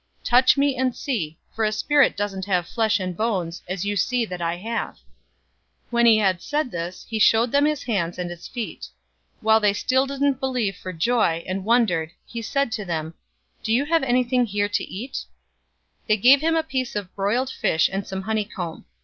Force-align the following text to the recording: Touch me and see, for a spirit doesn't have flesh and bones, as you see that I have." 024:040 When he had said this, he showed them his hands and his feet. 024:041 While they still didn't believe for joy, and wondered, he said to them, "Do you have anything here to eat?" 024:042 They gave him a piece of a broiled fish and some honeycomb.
Touch 0.23 0.57
me 0.57 0.75
and 0.75 0.95
see, 0.95 1.37
for 1.53 1.63
a 1.63 1.71
spirit 1.71 2.17
doesn't 2.17 2.45
have 2.45 2.65
flesh 2.67 2.99
and 2.99 3.15
bones, 3.15 3.61
as 3.69 3.85
you 3.85 3.95
see 3.95 4.25
that 4.25 4.41
I 4.41 4.55
have." 4.55 4.95
024:040 4.95 4.99
When 5.91 6.05
he 6.07 6.17
had 6.17 6.41
said 6.41 6.71
this, 6.71 7.05
he 7.07 7.19
showed 7.19 7.51
them 7.51 7.65
his 7.65 7.83
hands 7.83 8.17
and 8.17 8.27
his 8.31 8.47
feet. 8.47 8.87
024:041 9.41 9.41
While 9.41 9.59
they 9.59 9.73
still 9.73 10.07
didn't 10.07 10.39
believe 10.39 10.75
for 10.75 10.91
joy, 10.91 11.43
and 11.45 11.63
wondered, 11.63 12.09
he 12.25 12.41
said 12.41 12.71
to 12.71 12.83
them, 12.83 13.13
"Do 13.61 13.71
you 13.71 13.85
have 13.85 14.01
anything 14.01 14.47
here 14.47 14.69
to 14.69 14.83
eat?" 14.83 15.25
024:042 16.07 16.07
They 16.07 16.17
gave 16.17 16.41
him 16.41 16.55
a 16.55 16.63
piece 16.63 16.95
of 16.95 17.05
a 17.05 17.09
broiled 17.09 17.51
fish 17.51 17.87
and 17.87 18.07
some 18.07 18.23
honeycomb. 18.23 18.85